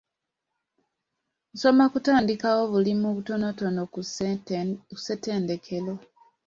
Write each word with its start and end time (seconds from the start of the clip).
Nsoma 1.53 1.85
kutandikawo 1.93 2.61
bulimu 2.71 3.07
butonotono 3.15 3.81
ku 3.93 3.99
ssettendekero. 4.97 5.93